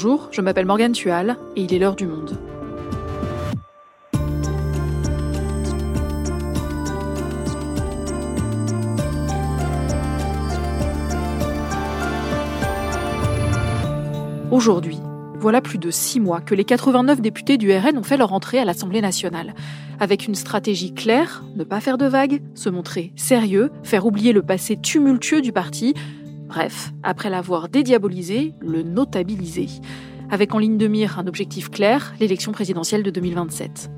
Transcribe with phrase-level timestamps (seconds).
[0.00, 2.38] Bonjour, je m'appelle Morgane Tual et il est l'heure du monde.
[14.52, 15.00] Aujourd'hui,
[15.40, 18.60] voilà plus de six mois que les 89 députés du RN ont fait leur entrée
[18.60, 19.52] à l'Assemblée nationale.
[19.98, 24.42] Avec une stratégie claire, ne pas faire de vagues, se montrer sérieux, faire oublier le
[24.42, 25.94] passé tumultueux du parti,
[26.48, 29.68] bref, après l'avoir dédiabolisé, le notabiliser.
[30.30, 33.90] Avec en ligne de mire un objectif clair, l'élection présidentielle de 2027.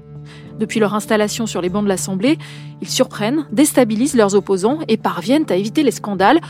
[0.59, 2.39] Depuis leur installation sur les bancs de l'Assemblée,
[2.83, 6.41] ils surprennent, déstabilisent leurs opposants et parviennent à éviter les scandales,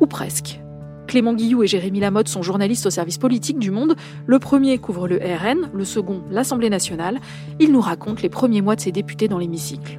[0.00, 0.60] ou presque.
[1.06, 3.96] Clément Guillou et Jérémy Lamotte sont journalistes au service politique du Monde.
[4.26, 7.18] Le premier couvre le RN, le second l'Assemblée nationale.
[7.60, 9.98] Ils nous racontent les premiers mois de ces députés dans l'hémicycle.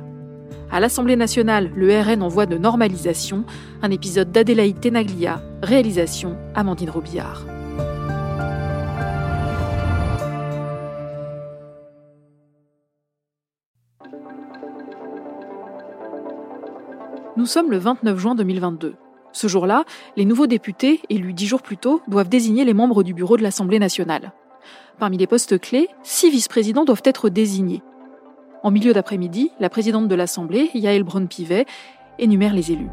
[0.71, 3.43] À l'Assemblée nationale, le RN en voie de normalisation,
[3.81, 7.43] un épisode d'Adélaïde Tenaglia, réalisation Amandine Robillard.
[17.35, 18.93] Nous sommes le 29 juin 2022.
[19.31, 19.85] Ce jour-là,
[20.17, 23.43] les nouveaux députés, élus dix jours plus tôt, doivent désigner les membres du bureau de
[23.43, 24.33] l'Assemblée nationale.
[24.99, 27.81] Parmi les postes clés, six vice-présidents doivent être désignés.
[28.61, 31.65] En milieu d'après-midi, la présidente de l'Assemblée, Yael Braun-Pivet,
[32.17, 32.89] énumère les élus.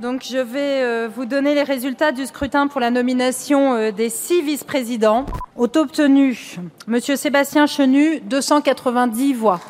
[0.00, 4.08] Donc je vais euh, vous donner les résultats du scrutin pour la nomination euh, des
[4.08, 5.26] six vice-présidents.
[5.56, 9.60] Ont obtenu Monsieur Sébastien Chenu 290 voix.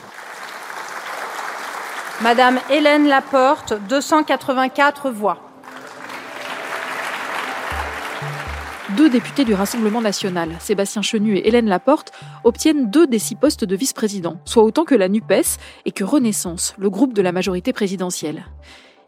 [2.23, 5.50] Madame Hélène Laporte 284 voix.
[8.97, 12.13] Deux députés du Rassemblement national, Sébastien Chenu et Hélène Laporte,
[12.45, 16.75] obtiennent deux des six postes de vice-président, soit autant que la NUPES et que Renaissance,
[16.79, 18.47] le groupe de la majorité présidentielle.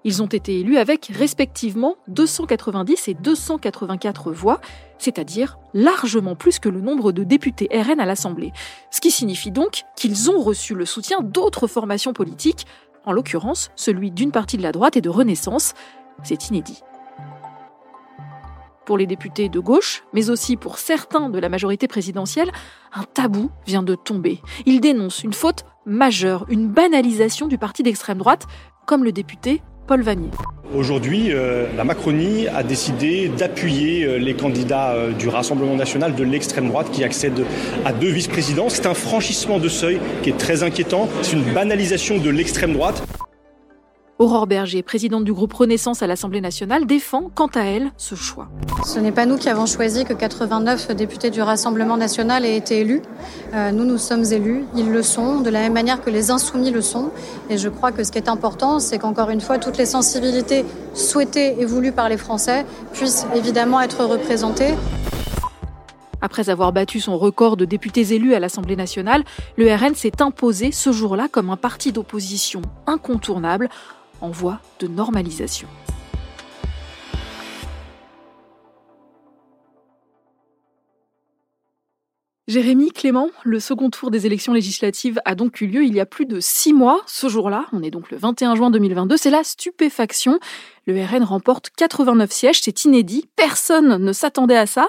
[0.04, 4.60] Ils ont été élus avec respectivement 290 et 284 voix,
[4.98, 8.52] c'est-à-dire largement plus que le nombre de députés RN à l'Assemblée.
[8.90, 12.66] Ce qui signifie donc qu'ils ont reçu le soutien d'autres formations politiques,
[13.04, 15.74] en l'occurrence celui d'une partie de la droite et de Renaissance.
[16.22, 16.82] C'est inédit.
[18.84, 22.50] Pour les députés de gauche, mais aussi pour certains de la majorité présidentielle,
[22.92, 24.40] un tabou vient de tomber.
[24.66, 28.46] Ils dénoncent une faute majeure, une banalisation du parti d'extrême droite,
[28.86, 30.30] comme le député Paul Vanier.
[30.74, 36.24] Aujourd'hui, euh, la Macronie a décidé d'appuyer euh, les candidats euh, du Rassemblement national de
[36.24, 37.44] l'extrême droite qui accèdent
[37.84, 38.68] à deux vice-présidents.
[38.68, 41.08] C'est un franchissement de seuil qui est très inquiétant.
[41.20, 43.02] C'est une banalisation de l'extrême droite.
[44.18, 48.48] Aurore Berger, présidente du groupe Renaissance à l'Assemblée nationale, défend quant à elle ce choix.
[48.84, 52.80] Ce n'est pas nous qui avons choisi que 89 députés du Rassemblement national aient été
[52.80, 53.02] élus.
[53.54, 56.70] Euh, nous, nous sommes élus, ils le sont, de la même manière que les insoumis
[56.70, 57.10] le sont.
[57.50, 60.64] Et je crois que ce qui est important, c'est qu'encore une fois, toutes les sensibilités
[60.94, 64.74] souhaitées et voulues par les Français puissent évidemment être représentées.
[66.20, 69.24] Après avoir battu son record de députés élus à l'Assemblée nationale,
[69.56, 73.68] le RN s'est imposé ce jour-là comme un parti d'opposition incontournable
[74.22, 75.68] en voie de normalisation.
[82.48, 86.06] Jérémy Clément, le second tour des élections législatives a donc eu lieu il y a
[86.06, 87.00] plus de six mois.
[87.06, 90.38] Ce jour-là, on est donc le 21 juin 2022, c'est la stupéfaction.
[90.86, 94.88] Le RN remporte 89 sièges, c'est inédit, personne ne s'attendait à ça.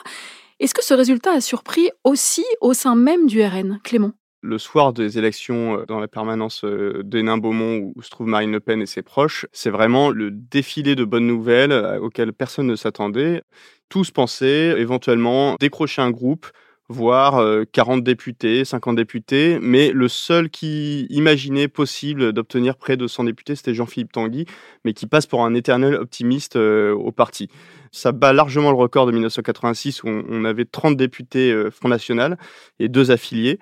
[0.59, 4.11] Est-ce que ce résultat a surpris aussi au sein même du RN, Clément?
[4.43, 8.59] Le soir des élections euh, dans la permanence euh, d'Hénin-Beaumont où se trouve Marine Le
[8.59, 12.75] Pen et ses proches, c'est vraiment le défilé de bonnes nouvelles euh, auquel personne ne
[12.75, 13.41] s'attendait.
[13.89, 16.47] Tous pensaient éventuellement décrocher un groupe,
[16.89, 23.25] voire 40 députés, 50 députés, mais le seul qui imaginait possible d'obtenir près de 100
[23.25, 24.45] députés, c'était Jean-Philippe Tanguy,
[24.83, 27.49] mais qui passe pour un éternel optimiste au parti.
[27.91, 32.37] Ça bat largement le record de 1986 où on avait 30 députés Front National
[32.79, 33.59] et deux affiliés.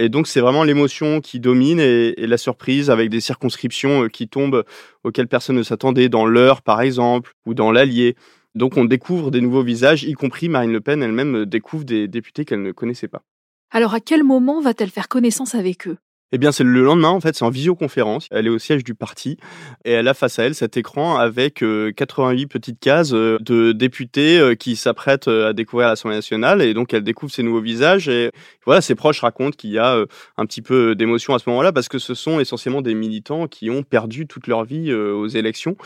[0.00, 4.28] Et donc, c'est vraiment l'émotion qui domine et, la surprise avec des circonscriptions euh, qui
[4.28, 4.64] tombent
[5.04, 8.16] auxquelles personne ne s'attendait, dans l'heure par exemple, ou dans l'Allier.
[8.54, 12.46] Donc, on découvre des nouveaux visages, y compris Marine Le Pen elle-même découvre des députés
[12.46, 13.22] qu'elle ne connaissait pas.
[13.70, 15.98] Alors, à quel moment va-t-elle faire connaissance avec eux?
[16.32, 18.28] Eh bien, c'est le lendemain, en fait, c'est en visioconférence.
[18.30, 19.36] Elle est au siège du parti
[19.84, 21.64] et elle a face à elle cet écran avec
[21.96, 26.72] 88 euh, petites cases euh, de députés euh, qui s'apprêtent à découvrir l'Assemblée nationale et
[26.72, 28.30] donc elle découvre ses nouveaux visages et
[28.64, 30.04] voilà, ses proches racontent qu'il y a
[30.36, 33.70] un petit peu d'émotion à ce moment-là parce que ce sont essentiellement des militants qui
[33.70, 35.76] ont perdu toute leur vie aux élections.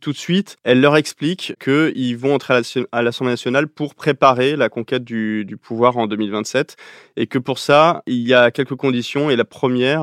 [0.00, 2.60] Tout de suite, elle leur explique qu'ils vont entrer
[2.92, 6.76] à l'Assemblée nationale pour préparer la conquête du, du pouvoir en 2027
[7.16, 9.93] et que pour ça, il y a quelques conditions et la première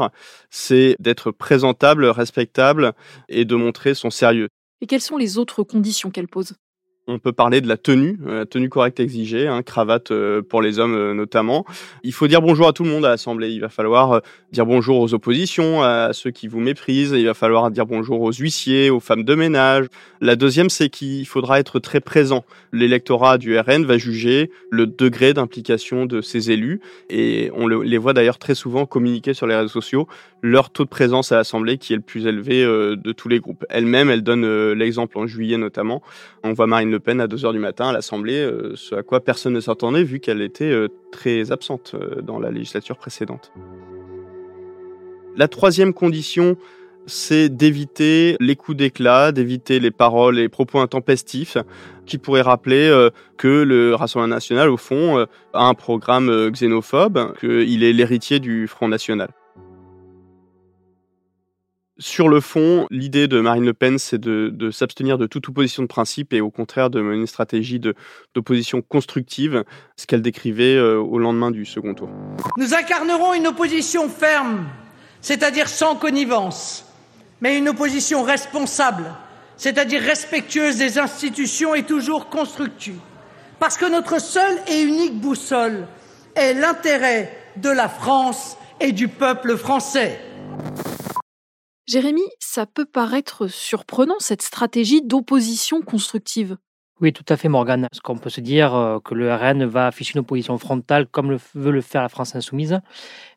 [0.49, 2.93] c'est d'être présentable, respectable
[3.29, 4.49] et de montrer son sérieux.
[4.81, 6.53] Et quelles sont les autres conditions qu'elle pose?
[7.07, 10.61] On peut parler de la tenue, euh, la tenue correcte exigée, hein, cravate euh, pour
[10.61, 11.65] les hommes euh, notamment.
[12.03, 13.49] Il faut dire bonjour à tout le monde à l'Assemblée.
[13.49, 14.21] Il va falloir
[14.51, 17.15] dire bonjour aux oppositions, à ceux qui vous méprisent.
[17.17, 19.87] Il va falloir dire bonjour aux huissiers, aux femmes de ménage.
[20.21, 22.45] La deuxième, c'est qu'il faudra être très présent.
[22.71, 28.13] L'électorat du RN va juger le degré d'implication de ses élus et on les voit
[28.13, 30.07] d'ailleurs très souvent communiquer sur les réseaux sociaux
[30.43, 33.63] leur taux de présence à l'Assemblée qui est le plus élevé de tous les groupes.
[33.69, 36.01] Elle-même, elle donne l'exemple en juillet notamment.
[36.43, 39.19] On voit Marine Le Pen à 2h du matin à l'Assemblée, euh, ce à quoi
[39.19, 43.51] personne ne s'attendait vu qu'elle était euh, très absente euh, dans la législature précédente.
[45.35, 46.57] La troisième condition,
[47.07, 51.57] c'est d'éviter les coups d'éclat, d'éviter les paroles et propos intempestifs
[52.05, 57.93] qui pourraient rappeler que le Rassemblement national, au fond, a un programme xénophobe, qu'il est
[57.93, 59.29] l'héritier du Front national.
[62.01, 65.87] Sur le fond, l'idée de Marine Le Pen, c'est de, s'abstenir de toute opposition de
[65.87, 69.63] principe et au contraire de mener une stratégie d'opposition constructive,
[69.97, 72.09] ce qu'elle décrivait euh, au lendemain du second tour.
[72.57, 74.65] Nous incarnerons une opposition ferme,
[75.21, 76.85] c'est-à-dire sans connivence,
[77.39, 79.05] mais une opposition responsable,
[79.55, 82.97] c'est-à-dire respectueuse des institutions et toujours constructive.
[83.59, 85.85] Parce que notre seule et unique boussole
[86.33, 90.19] est l'intérêt de la France et du peuple français.
[91.91, 96.55] Jérémy, ça peut paraître surprenant, cette stratégie d'opposition constructive.
[97.01, 97.87] Oui, tout à fait, Morgane.
[97.91, 101.31] Parce qu'on peut se dire euh, que le RN va afficher une opposition frontale comme
[101.31, 102.79] le veut le faire la France insoumise.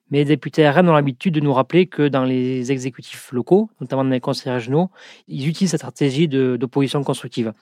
[0.09, 4.05] Mais les députés RN ont l'habitude de nous rappeler que dans les exécutifs locaux, notamment
[4.05, 4.89] dans les conseils régionaux,
[5.27, 7.53] ils utilisent cette stratégie d'opposition constructive.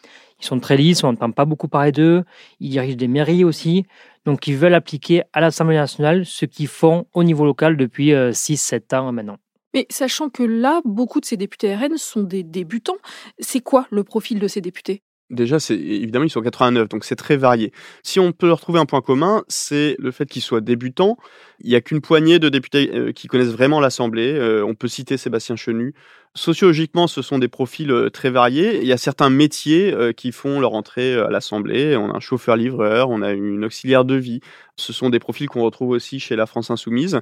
[0.41, 2.23] Ils sont très lisses, on n'entend pas beaucoup parler d'eux,
[2.61, 3.87] ils dirigent des mairies aussi,
[4.27, 8.83] donc ils veulent appliquer à l'Assemblée nationale ce qu'ils font au niveau local depuis 6-7
[8.93, 9.39] euh, ans maintenant.
[9.75, 12.99] Mais sachant que là, beaucoup de ces députés RN sont des débutants,
[13.39, 15.03] c'est quoi le profil de ces députés?
[15.31, 17.73] Déjà, c'est évidemment ils sont 89, donc c'est très varié.
[18.03, 21.17] Si on peut leur trouver un point commun, c'est le fait qu'ils soient débutants.
[21.61, 24.35] Il n'y a qu'une poignée de députés euh, qui connaissent vraiment l'Assemblée.
[24.35, 25.95] Euh, on peut citer Sébastien Chenu.
[26.35, 28.83] Sociologiquement, ce sont des profils euh, très variés.
[28.83, 31.97] Il y a certains métiers qui font leur entrée à l'Assemblée.
[31.97, 34.41] On a un chauffeur-livreur, on a une auxiliaire de vie.
[34.77, 37.21] Ce sont des profils qu'on retrouve aussi chez la France Insoumise.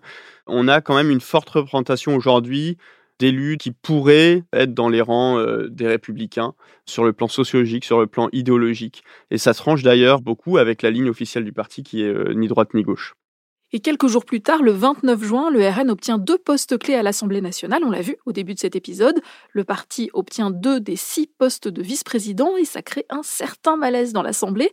[0.49, 2.76] On a quand même une forte représentation aujourd'hui
[3.21, 6.55] d'élus qui pourraient être dans les rangs euh, des républicains
[6.87, 9.05] sur le plan sociologique, sur le plan idéologique.
[9.31, 12.33] Et ça se range d'ailleurs beaucoup avec la ligne officielle du parti qui est euh,
[12.33, 13.15] ni droite ni gauche.
[13.73, 17.05] Et quelques jours plus tard, le 29 juin, le RN obtient deux postes clés à
[17.05, 19.21] l'Assemblée nationale, on l'a vu au début de cet épisode.
[19.53, 24.13] Le parti obtient deux des six postes de vice-président et ça crée un certain malaise
[24.13, 24.73] dans l'Assemblée.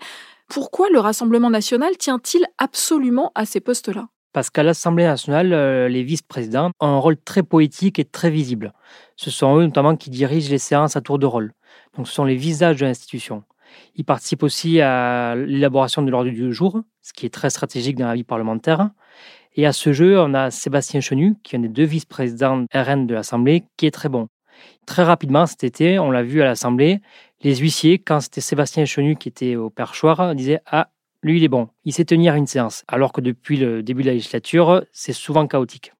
[0.49, 4.07] Pourquoi le Rassemblement national tient-il absolument à ces postes-là?
[4.37, 8.71] Parce qu'à l'Assemblée nationale, euh, les vice-présidents ont un rôle très poétique et très visible.
[9.15, 11.53] Ce sont eux notamment qui dirigent les séances à tour de rôle.
[11.95, 13.43] Donc ce sont les visages de l'institution.
[13.95, 18.05] Ils participent aussi à l'élaboration de l'ordre du jour, ce qui est très stratégique dans
[18.05, 18.91] la vie parlementaire.
[19.55, 23.07] Et à ce jeu, on a Sébastien Chenu, qui est un des deux vice-présidents RN
[23.07, 24.27] de l'Assemblée, qui est très bon.
[24.85, 27.01] Très rapidement, cet été, on l'a vu à l'Assemblée,
[27.41, 30.89] les huissiers, quand c'était Sébastien Chenu qui était au perchoir, disaient Ah,
[31.23, 31.69] lui, il est bon.
[31.83, 32.83] Il sait tenir une séance.
[32.87, 35.93] Alors que depuis le début de la législature, c'est souvent chaotique.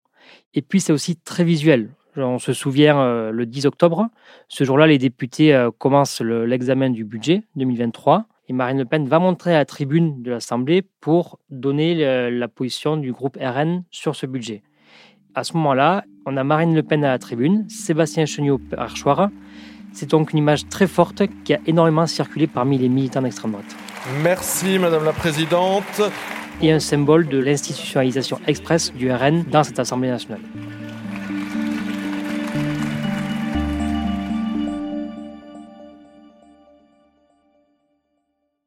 [0.54, 1.90] Et puis, c'est aussi très visuel.
[2.16, 4.10] On se souvient euh, le 10 octobre.
[4.48, 8.25] Ce jour-là, les députés euh, commencent l'examen du budget 2023.
[8.50, 12.96] Et Marine Le Pen va montrer à la tribune de l'Assemblée pour donner la position
[12.96, 14.63] du groupe RN sur ce budget.
[15.36, 18.62] À ce moment-là, on a Marine Le Pen à la tribune, Sébastien Chenier au.
[19.91, 23.87] C'est donc une image très forte qui a énormément circulé parmi les militants d'extrême droite.
[24.16, 26.02] Merci Madame la Présidente.
[26.62, 30.42] Et un symbole de l'institutionnalisation express du RN dans cette Assemblée nationale.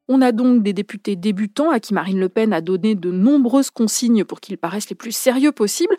[0.09, 3.71] On a donc des députés débutants à qui Marine Le Pen a donné de nombreuses
[3.71, 5.97] consignes pour qu'ils paraissent les plus sérieux possibles.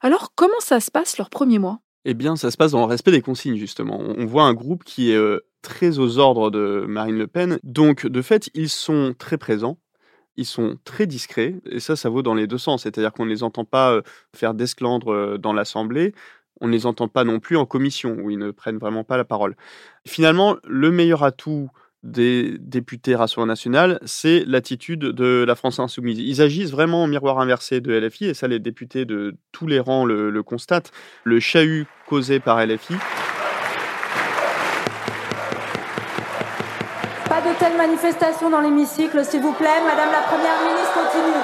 [0.00, 1.80] Alors comment ça se passe leurs premiers mois?
[2.08, 3.98] Eh bien, ça se passe dans le respect des consignes, justement.
[3.98, 7.58] On voit un groupe qui est euh, très aux ordres de Marine Le Pen.
[7.64, 9.80] Donc, de fait, ils sont très présents.
[10.36, 12.84] Ils sont très discrets, et ça, ça vaut dans les deux sens.
[12.84, 16.14] C'est-à-dire qu'on ne les entend pas euh, faire d'esclandre euh, dans l'Assemblée,
[16.60, 19.16] on ne les entend pas non plus en commission, où ils ne prennent vraiment pas
[19.16, 19.56] la parole.
[20.06, 21.70] Finalement, le meilleur atout
[22.06, 26.18] des députés Rassemblement national, c'est l'attitude de la France insoumise.
[26.18, 29.80] Ils agissent vraiment en miroir inversé de LFI, et ça, les députés de tous les
[29.80, 30.92] rangs le, le constatent.
[31.24, 32.94] Le chahut causé par LFI
[37.58, 39.80] telle manifestation dans l'hémicycle, s'il vous plaît.
[39.84, 41.42] Madame la Première ministre, continue.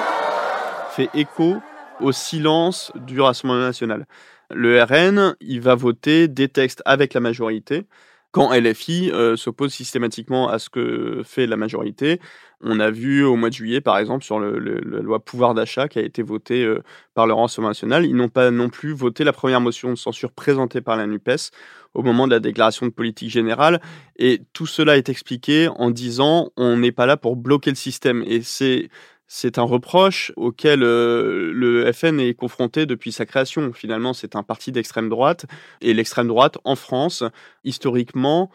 [0.91, 1.61] Fait écho
[2.01, 4.05] au silence du Rassemblement national.
[4.51, 7.85] Le RN, il va voter des textes avec la majorité,
[8.33, 12.19] quand LFI euh, s'oppose systématiquement à ce que fait la majorité.
[12.61, 15.99] On a vu au mois de juillet, par exemple, sur la loi pouvoir d'achat qui
[15.99, 16.81] a été votée euh,
[17.13, 20.31] par le Rassemblement national, ils n'ont pas non plus voté la première motion de censure
[20.31, 21.51] présentée par la NUPES
[21.93, 23.79] au moment de la déclaration de politique générale.
[24.17, 28.23] Et tout cela est expliqué en disant on n'est pas là pour bloquer le système.
[28.25, 28.89] Et c'est
[29.27, 33.73] c'est un reproche auquel euh, le FN est confronté depuis sa création.
[33.73, 35.45] Finalement, c'est un parti d'extrême droite.
[35.81, 37.23] Et l'extrême droite, en France,
[37.63, 38.51] historiquement,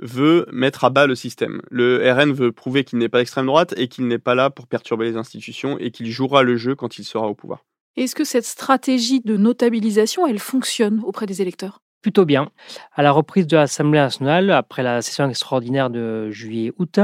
[0.00, 1.62] veut mettre à bas le système.
[1.70, 4.66] Le RN veut prouver qu'il n'est pas d'extrême droite et qu'il n'est pas là pour
[4.66, 7.64] perturber les institutions et qu'il jouera le jeu quand il sera au pouvoir.
[7.96, 11.80] Est-ce que cette stratégie de notabilisation, elle fonctionne auprès des électeurs?
[12.00, 12.50] Plutôt bien.
[12.94, 17.00] À la reprise de l'Assemblée nationale, après la session extraordinaire de juillet-août,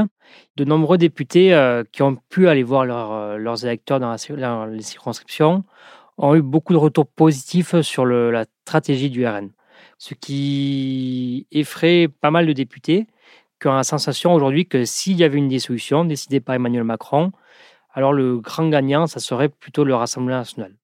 [0.55, 4.15] de nombreux députés euh, qui ont pu aller voir euh, leurs électeurs dans,
[4.65, 5.63] les circonscriptions
[6.17, 9.51] ont eu beaucoup de retours positifs sur la stratégie du RN.
[9.99, 13.07] Ce qui effraie pas mal de députés
[13.61, 17.31] qui ont la sensation aujourd'hui que s'il y avait une dissolution décidée par Emmanuel Macron,
[17.93, 20.75] alors le grand gagnant, ça serait plutôt le Rassemblement national.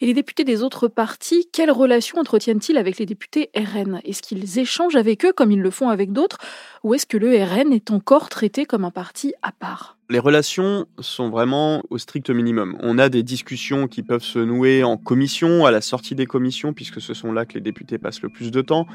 [0.00, 4.60] Et les députés des autres partis, quelles relations entretiennent-ils avec les députés RN Est-ce qu'ils
[4.60, 6.38] échangent avec eux comme ils le font avec d'autres?
[6.84, 9.98] Ou est-ce que le RN est encore traité comme un parti à part?
[10.08, 12.78] Les relations sont vraiment au strict minimum.
[12.80, 16.72] On a des discussions qui peuvent se nouer en commission, à la sortie des commissions,
[16.72, 18.86] puisque ce sont là que les députés passent le plus de temps,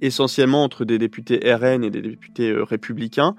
[0.00, 3.34] essentiellement entre des députés RN et des députés euh, républicains.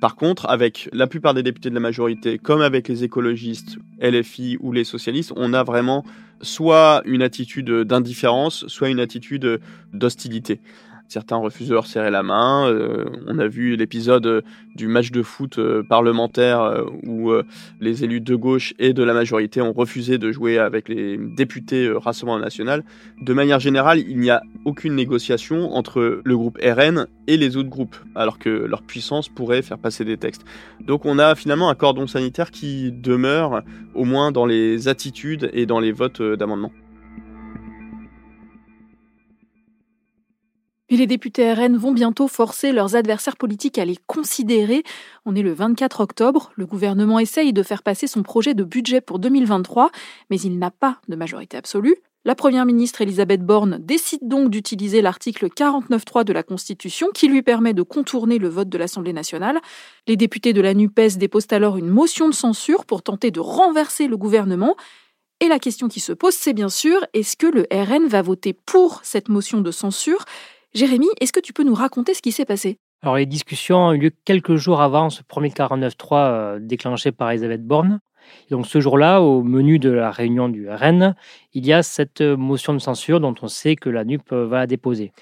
[0.00, 4.58] Par contre, avec la plupart des députés de la majorité, comme avec les écologistes, LFI
[4.60, 6.04] ou les socialistes, on a vraiment
[6.42, 9.60] soit une attitude d'indifférence, soit une attitude
[9.94, 10.60] d'hostilité.
[11.08, 12.68] Certains refusent de leur serrer la main.
[12.68, 14.42] Euh, on a vu l'épisode
[14.74, 17.32] du match de foot euh, parlementaire euh, où
[17.80, 21.90] les élus de gauche et de la majorité ont refusé de jouer avec les députés
[21.94, 22.84] Rassemblement national.
[23.20, 27.68] De manière générale, il n'y a aucune négociation entre le groupe RN et les autres
[27.68, 30.44] groupes, alors que leur puissance pourrait faire passer des textes.
[30.80, 33.62] Donc on a finalement un cordon sanitaire qui demeure
[33.94, 36.72] au moins dans les attitudes et dans les votes d'amendements.
[40.88, 44.84] Et les députés RN vont bientôt forcer leurs adversaires politiques à les considérer.
[45.24, 49.00] On est le 24 octobre, le gouvernement essaye de faire passer son projet de budget
[49.00, 49.90] pour 2023,
[50.30, 51.96] mais il n'a pas de majorité absolue.
[52.24, 57.42] La Première ministre Elisabeth Borne décide donc d'utiliser l'article 49.3 de la Constitution qui lui
[57.42, 59.60] permet de contourner le vote de l'Assemblée nationale.
[60.06, 64.06] Les députés de la NUPES déposent alors une motion de censure pour tenter de renverser
[64.08, 64.76] le gouvernement.
[65.40, 68.54] Et la question qui se pose, c'est bien sûr, est-ce que le RN va voter
[68.54, 70.24] pour cette motion de censure?
[70.76, 72.76] Jérémy, est-ce que tu peux nous raconter ce qui s'est passé?
[73.00, 77.30] Alors, les discussions ont eu lieu quelques jours avant ce premier 49.3 euh, déclenché par
[77.30, 78.00] Elisabeth Borne.
[78.50, 81.14] donc, ce jour-là, au menu de la réunion du RN,
[81.54, 84.66] il y a cette euh, motion de censure dont on sait que la NUP va
[84.66, 85.12] déposer.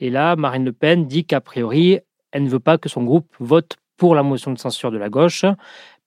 [0.00, 2.00] Et là, Marine Le Pen dit qu'a priori,
[2.32, 5.08] elle ne veut pas que son groupe vote pour la motion de censure de la
[5.08, 5.44] gauche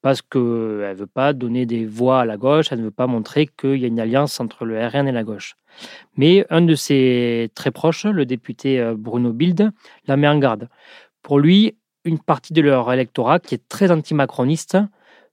[0.01, 3.07] parce qu'elle ne veut pas donner des voix à la gauche, elle ne veut pas
[3.07, 5.55] montrer qu'il y a une alliance entre le RN et la gauche.
[6.15, 9.71] Mais un de ses très proches, le député euh, Bruno Bild,
[10.07, 10.69] la met en garde.
[11.21, 11.75] Pour lui,
[12.05, 14.77] une partie de leur électorat, qui est très anti-macroniste,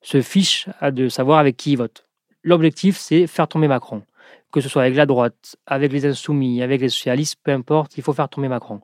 [0.02, 2.04] se fiche de savoir avec qui ils votent.
[2.42, 4.02] L'objectif, c'est faire tomber Macron.
[4.52, 8.02] Que ce soit avec la droite, avec les insoumis, avec les socialistes, peu importe, il
[8.02, 8.80] faut faire tomber Macron.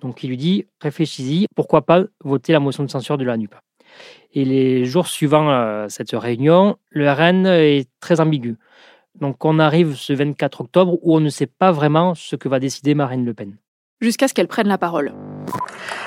[0.00, 3.54] Donc il lui dit, réfléchis-y, pourquoi pas voter la motion de censure de la NUP
[4.32, 8.56] Et les jours suivant euh, cette réunion, le RN est très ambigu.
[9.20, 12.60] Donc on arrive ce 24 octobre où on ne sait pas vraiment ce que va
[12.60, 13.56] décider Marine Le Pen.
[14.00, 15.12] Jusqu'à ce qu'elle prenne la parole.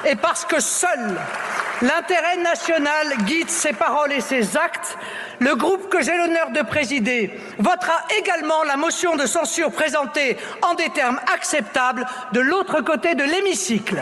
[0.09, 1.17] Et parce que seul
[1.81, 4.97] l'intérêt national guide ses paroles et ses actes,
[5.39, 10.73] le groupe que j'ai l'honneur de présider votera également la motion de censure présentée en
[10.75, 14.01] des termes acceptables de l'autre côté de l'hémicycle.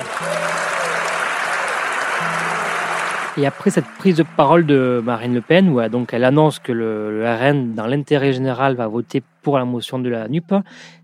[3.38, 6.74] Et après cette prise de parole de Marine Le Pen, où donc elle annonce que
[6.74, 10.54] le, RN, dans l'intérêt général, va voter pour la motion de la NUP,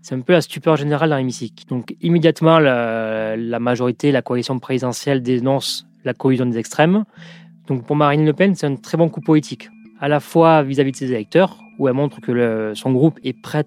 [0.02, 1.64] c'est un peu la stupeur générale dans l'hémicycle.
[1.68, 7.04] Donc immédiatement, la, majorité, la coalition présidentielle dénonce la coalition des extrêmes.
[7.66, 10.92] Donc pour Marine Le Pen, c'est un très bon coup politique, à la fois vis-à-vis
[10.92, 13.64] de ses électeurs, où elle montre que son groupe est prêt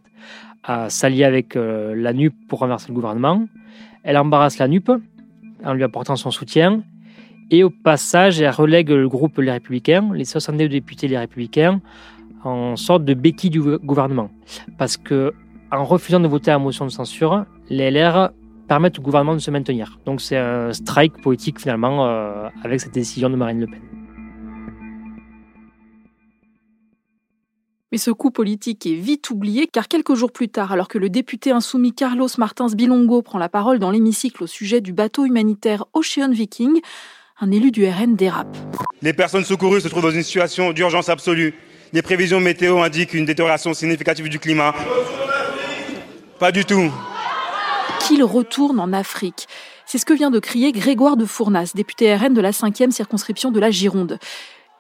[0.63, 3.48] à s'allier avec euh, la NUP pour renverser le gouvernement.
[4.03, 4.91] Elle embarrasse la NUP
[5.65, 6.84] en lui apportant son soutien
[7.51, 11.81] et au passage, elle relègue le groupe Les Républicains, les 62 députés Les Républicains,
[12.43, 14.31] en sorte de béquille du gouvernement.
[14.77, 15.34] Parce que
[15.70, 18.31] en refusant de voter la motion de censure, les LR
[18.67, 20.00] permettent au gouvernement de se maintenir.
[20.05, 23.81] Donc c'est un strike politique finalement euh, avec cette décision de Marine Le Pen.
[27.91, 31.10] Mais ce coup politique est vite oublié car quelques jours plus tard, alors que le
[31.10, 35.84] député insoumis Carlos Martins Bilongo prend la parole dans l'hémicycle au sujet du bateau humanitaire
[35.93, 36.79] Ocean Viking,
[37.41, 38.55] un élu du RN dérape.
[39.01, 41.55] Les personnes secourues se trouvent dans une situation d'urgence absolue.
[41.91, 44.75] Les prévisions météo indiquent une détérioration significative du climat.
[46.39, 46.91] Pas du tout.
[48.00, 49.48] Qu'il retourne en Afrique.
[49.88, 53.51] C'est ce que vient de crier Grégoire de Fournas, député RN de la 5e circonscription
[53.51, 54.19] de la Gironde.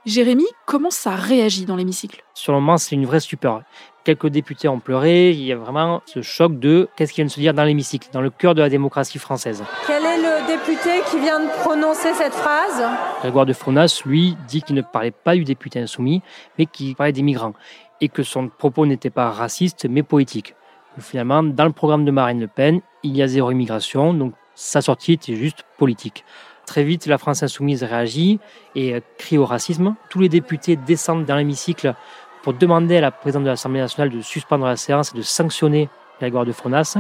[0.03, 2.23] Jérémy, comment ça réagit dans l'hémicycle?
[2.33, 3.61] Sur le moment, c'est une vraie stupeur.
[4.03, 5.29] Quelques députés ont pleuré.
[5.29, 8.09] Il y a vraiment ce choc de qu'est-ce qui vient de se dire dans l'hémicycle,
[8.11, 9.63] dans le cœur de la démocratie française.
[9.85, 12.83] Quel est le député qui vient de prononcer cette phrase?
[13.19, 16.23] Grégoire de Fournas, lui, dit qu'il ne parlait pas du député insoumis,
[16.57, 17.53] mais qu'il parlait des migrants.
[18.01, 20.55] Et que son propos n'était pas raciste, mais poétique.
[20.97, 24.81] Finalement, dans le programme de Marine Le Pen, il y a zéro immigration, donc sa
[24.81, 26.25] sortie était juste politique.
[26.71, 28.39] Très vite, la France insoumise réagit
[28.75, 29.95] et euh, crie au racisme.
[30.09, 31.95] Tous les députés descendent dans l'hémicycle
[32.43, 35.89] pour demander à la présidente de l'Assemblée nationale de suspendre la séance et de sanctionner
[36.21, 36.95] Grégoire de Fronas.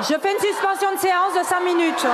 [0.00, 2.06] Je fais une suspension de séance de 5 minutes.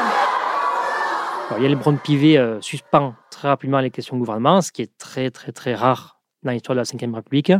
[1.49, 5.31] Alors, Yael Braun-Pivet euh, suspend très rapidement les questions de gouvernement, ce qui est très
[5.31, 7.53] très très rare dans l'histoire de la Ve République,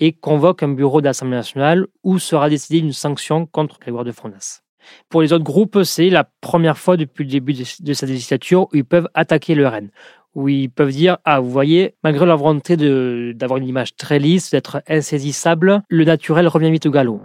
[0.00, 4.12] et convoque un bureau de l'Assemblée nationale où sera décidée une sanction contre Grégoire de
[4.12, 4.67] Fronas.
[5.08, 8.76] Pour les autres groupes, c'est la première fois depuis le début de cette législature où
[8.76, 9.88] ils peuvent attaquer le RN,
[10.34, 12.76] où ils peuvent dire Ah, vous voyez, malgré leur volonté
[13.34, 17.20] d'avoir une image très lisse, d'être insaisissable, le naturel revient vite au galop.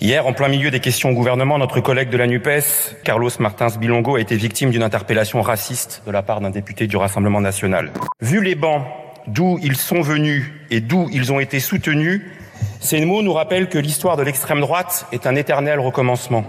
[0.00, 3.76] Hier, en plein milieu des questions au gouvernement, notre collègue de la NUPES, Carlos Martins
[3.80, 7.92] Bilongo, a été victime d'une interpellation raciste de la part d'un député du Rassemblement national.
[8.20, 8.84] Vu les bancs
[9.26, 12.22] d'où ils sont venus et d'où ils ont été soutenus,
[12.80, 16.44] ces mots nous rappellent que l'histoire de l'extrême droite est un éternel recommencement.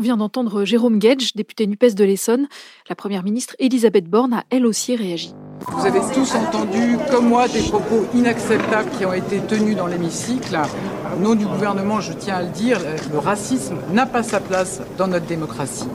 [0.00, 2.48] On vient d'entendre Jérôme Gage, député NUPES de l'Essonne.
[2.88, 5.34] La première ministre Elisabeth Borne a elle aussi réagi.
[5.68, 10.58] Vous avez tous entendu, comme moi, des propos inacceptables qui ont été tenus dans l'hémicycle.
[11.14, 12.78] Au nom du gouvernement, je tiens à le dire,
[13.12, 15.88] le racisme n'a pas sa place dans notre démocratie.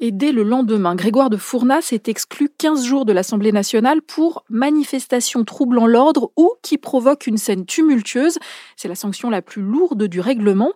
[0.00, 4.42] Et dès le lendemain, Grégoire de Fournas est exclu 15 jours de l'Assemblée nationale pour
[4.50, 8.40] manifestation troublant l'ordre ou qui provoque une scène tumultueuse.
[8.74, 10.72] C'est la sanction la plus lourde du règlement.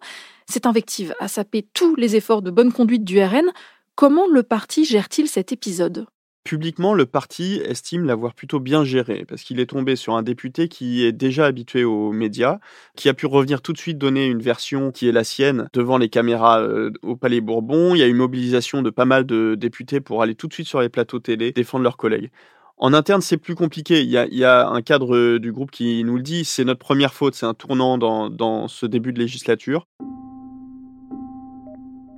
[0.48, 3.50] Cette invective a sapé tous les efforts de bonne conduite du RN.
[3.96, 6.06] Comment le parti gère-t-il cet épisode?
[6.44, 10.68] Publiquement, le parti estime l'avoir plutôt bien géré, parce qu'il est tombé sur un député
[10.68, 12.60] qui est déjà habitué aux médias,
[12.94, 15.98] qui a pu revenir tout de suite donner une version qui est la sienne devant
[15.98, 17.96] les caméras euh, au Palais Bourbon.
[17.96, 20.68] Il y a une mobilisation de pas mal de députés pour aller tout de suite
[20.68, 22.30] sur les plateaux télé défendre leurs collègues.
[22.76, 24.02] En interne, c'est plus compliqué.
[24.02, 27.34] Il y, a, un cadre du groupe qui nous le dit, c'est notre première faute,
[27.34, 29.88] c'est un tournant dans ce début de législature.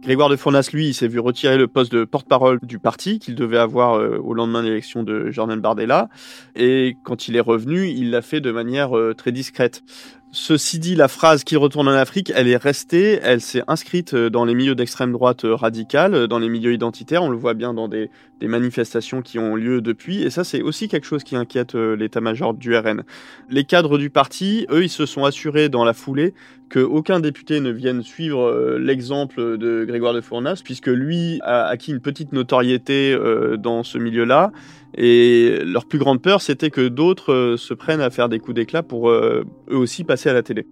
[0.03, 3.59] Grégoire de Fournas, lui, s'est vu retirer le poste de porte-parole du parti qu'il devait
[3.59, 6.09] avoir euh, au lendemain de l'élection de Jordan Bardella.
[6.55, 9.83] Et quand il est revenu, il l'a fait de manière euh, très discrète.
[10.31, 14.29] Ceci dit, la phrase qu'il retourne en Afrique, elle est restée, elle s'est inscrite euh,
[14.29, 17.89] dans les milieux d'extrême droite radicale, dans les milieux identitaires, on le voit bien dans
[17.89, 18.11] des,
[18.43, 22.77] manifestations qui ont lieu depuis, et ça c'est aussi quelque chose qui inquiète l'état-major du
[22.77, 23.03] RN.
[23.51, 26.35] Les cadres du parti, eux, ils se sont assurés dans la foulée
[26.69, 31.93] qu'aucun député ne vienne suivre euh, l'exemple de Grégoire de Fournas, puisque lui a acquis
[31.93, 34.53] une petite notoriété euh, dans ce milieu-là.
[34.97, 38.55] Et leur plus grande peur, c'était que d'autres euh, se prennent à faire des coups
[38.55, 40.67] d'éclat pour eux aussi passer à la télé.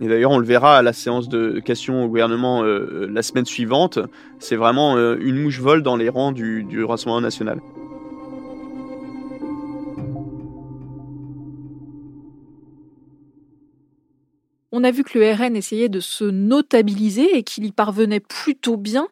[0.00, 3.98] Et d'ailleurs, on le verra à la séance de questions au gouvernement la semaine suivante.
[4.38, 7.60] C'est vraiment une mouche vole dans les rangs du Rassemblement national.
[14.72, 18.76] On a vu que le RN essayait de se notabiliser et qu'il y parvenait plutôt
[18.76, 19.08] bien,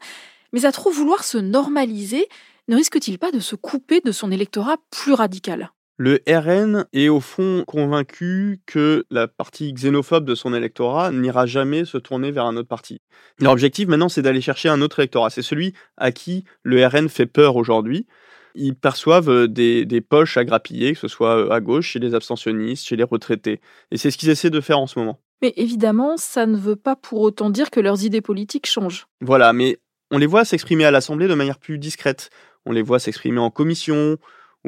[0.52, 2.28] mais à trop vouloir se normaliser,
[2.68, 5.72] ne risque-t-il pas de se couper de son électorat plus radical?
[5.98, 11.84] Le RN est au fond convaincu que la partie xénophobe de son électorat n'ira jamais
[11.84, 13.00] se tourner vers un autre parti.
[13.40, 15.30] Leur objectif maintenant, c'est d'aller chercher un autre électorat.
[15.30, 18.06] C'est celui à qui le RN fait peur aujourd'hui.
[18.54, 22.86] Ils perçoivent des, des, poches à grappiller, que ce soit à gauche, chez les abstentionnistes,
[22.86, 23.60] chez les retraités.
[23.90, 25.20] Et c'est ce qu'ils essaient de faire en ce moment.
[25.42, 29.06] Mais évidemment, ça ne veut pas pour autant dire que leurs idées politiques changent.
[29.20, 29.78] Voilà, mais
[30.12, 32.30] on les voit s'exprimer à l'Assemblée de manière plus discrète.
[32.66, 34.16] On les voit s'exprimer en commission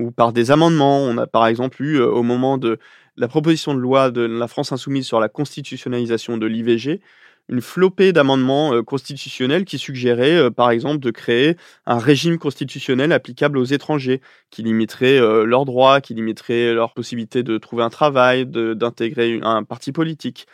[0.00, 0.98] ou par des amendements.
[0.98, 2.78] On a par exemple eu, euh, au moment de
[3.16, 7.00] la proposition de loi de la France insoumise sur la constitutionnalisation de l'IVG,
[7.48, 13.12] une flopée d'amendements euh, constitutionnels qui suggéraient, euh, par exemple, de créer un régime constitutionnel
[13.12, 18.46] applicable aux étrangers, qui limiterait leurs droits, qui limiterait leur possibilité de trouver un travail,
[18.46, 20.46] d'intégrer un parti politique.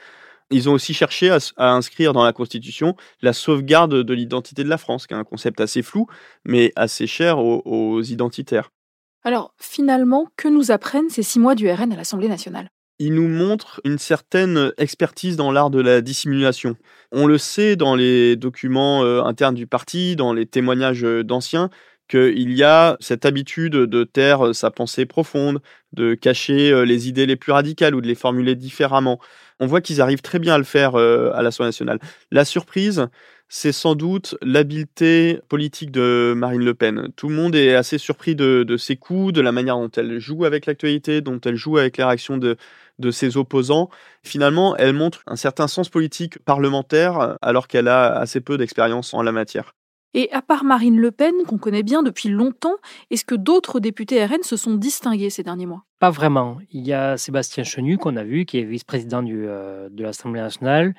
[0.50, 4.78] Ils ont aussi cherché à, inscrire dans la Constitution la sauvegarde de l'identité de la
[4.78, 6.06] France, qui est un concept assez flou,
[6.44, 8.70] mais assez cher aux identitaires.
[9.24, 12.68] Alors, finalement, que nous apprennent ces six mois du RN à l'Assemblée nationale?
[12.98, 16.76] Il nous montre une certaine expertise dans l'art de la dissimulation.
[17.12, 21.68] On le sait dans les documents euh, internes du parti, dans les témoignages euh, d'anciens,
[22.09, 25.61] qu'il y a cette habitude de taire euh, sa pensée profonde,
[25.92, 29.18] de cacher les idées les plus radicales ou de les formuler différemment.
[29.61, 31.98] On voit qu'ils arrivent très bien à le faire à l'Assemblée nationale.
[32.31, 33.09] La surprise,
[33.48, 37.09] c'est sans doute l'habileté politique de Marine Le Pen.
[37.16, 40.44] Tout le monde est assez surpris de, ses coups, de la manière dont elle joue
[40.44, 42.56] avec l'actualité, dont elle joue avec les réactions de,
[42.98, 43.88] de ses opposants.
[44.22, 49.22] Finalement, elle montre un certain sens politique parlementaire alors qu'elle a assez peu d'expérience en
[49.22, 49.72] la matière.
[50.14, 52.76] Et à part Marine Le Pen, qu'on connaît bien depuis longtemps,
[53.11, 55.85] est-ce que d'autres députés RN se sont distingués ces derniers mois?
[55.98, 56.56] Pas vraiment.
[56.70, 60.94] Il y a Sébastien Chenu, qu'on a vu, qui est vice-président euh, de l'Assemblée nationale.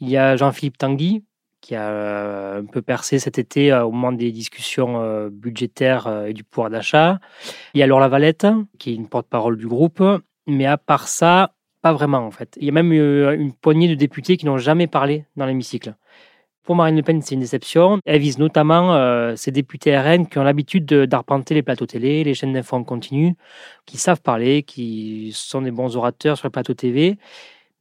[0.00, 1.22] Il y a Jean-Philippe Tanguy,
[1.62, 6.24] qui a euh, un peu percé cet été euh, au moment des discussions euh, budgétaires
[6.26, 7.20] et du pouvoir d'achat.
[7.72, 8.46] Il y a Laure Lavalette,
[8.78, 10.02] qui est une porte-parole du groupe,
[10.46, 12.58] mais à part ça, pas vraiment en fait.
[12.60, 15.94] Il y a même une poignée de députés qui n'ont jamais parlé dans l'hémicycle.
[16.64, 17.98] Pour Marine Le Pen, c'est une déception.
[18.04, 22.52] Elle vise notamment ces députés RN qui ont l'habitude d'arpenter les plateaux télé, les chaînes
[22.52, 23.34] d'infos en continu,
[23.84, 27.18] qui savent parler, qui sont des bons orateurs sur les plateaux TV.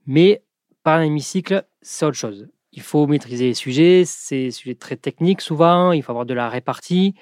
[0.08, 0.42] Mais
[0.84, 5.42] par l'hémicycle, c'est autre chose il faut maîtriser les sujets, c'est des sujets très techniques
[5.42, 7.16] souvent, il faut avoir de la répartie.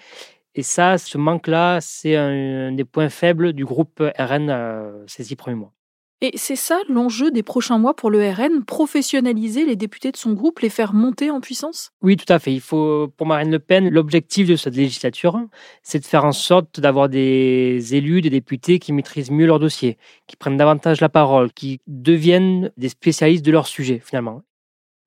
[0.55, 5.35] Et ça, ce manque-là, c'est un, des points faibles du groupe RN euh, ces six
[5.35, 5.73] premiers mois.
[6.21, 10.33] Et c'est ça l'enjeu des prochains mois pour le RN, professionnaliser les députés de son
[10.33, 11.91] groupe, les faire monter en puissance?
[12.01, 12.51] Oui, tout à fait.
[12.51, 15.39] Il faut, pour Marine Le Pen, l'objectif de cette législature,
[15.81, 19.97] c'est de faire en sorte d'avoir des élus, des députés qui maîtrisent mieux leur dossier,
[20.27, 24.41] qui prennent davantage la parole, qui deviennent des spécialistes de leur sujet, finalement.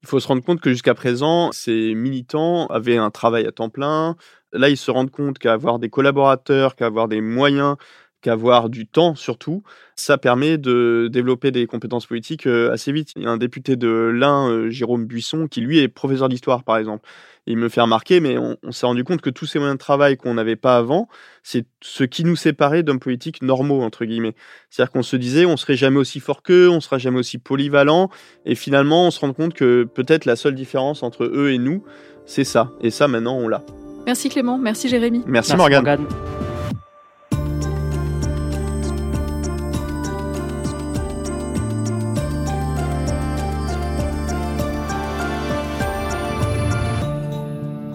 [0.03, 3.71] Il faut se rendre compte que jusqu'à présent, ces militants avaient un travail à temps
[3.71, 4.17] plein.
[4.53, 7.77] Là, ils se rendent compte qu'avoir des collaborateurs, qu'avoir des moyens,
[8.23, 9.63] qu'avoir du temps surtout,
[9.97, 13.11] ça permet de développer des compétences politiques euh, assez vite.
[13.17, 16.63] Il y a un député de l'Ain, euh, Jérôme Buisson, qui lui est professeur d'histoire
[16.63, 17.07] par exemple.
[17.47, 20.17] Il me fait remarquer, mais on, s'est rendu compte que tous ces moyens de travail
[20.17, 21.09] qu'on n'avait pas avant,
[21.43, 24.37] c'est ce qui nous séparait d'hommes politiques normaux, entre guillemets.
[24.71, 28.11] C'est-à-dire qu'on se disait, on serait jamais aussi fort qu'eux, on sera jamais aussi polyvalent,
[28.47, 31.83] et finalement, on se rend compte que peut-être la seule différence entre eux et nous,
[32.27, 32.71] c'est ça.
[32.81, 33.65] Et ça, maintenant, on l'a.
[34.07, 35.23] Merci Clément, merci Jérémy.
[35.27, 36.07] Merci, Morgane.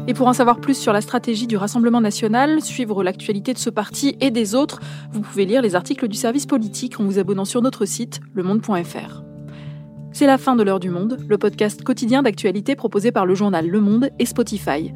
[0.09, 3.69] Et pour en savoir plus sur la stratégie du Rassemblement national, suivre l'actualité de ce
[3.69, 4.79] parti et des autres,
[5.11, 9.23] vous pouvez lire les articles du service politique en vous abonnant sur notre site lemonde.fr.
[10.13, 13.67] C'est la fin de l'heure du monde, le podcast quotidien d'actualité proposé par le journal
[13.67, 14.93] Le Monde et Spotify.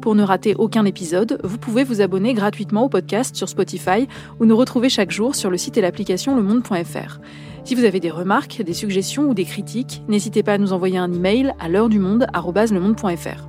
[0.00, 4.08] Pour ne rater aucun épisode, vous pouvez vous abonner gratuitement au podcast sur Spotify
[4.40, 7.20] ou nous retrouver chaque jour sur le site et l'application lemonde.fr.
[7.64, 10.96] Si vous avez des remarques, des suggestions ou des critiques, n'hésitez pas à nous envoyer
[10.96, 13.48] un email à l'heure du monde@lemonde.fr.